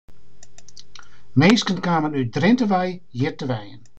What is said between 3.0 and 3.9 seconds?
hjir te wenjen.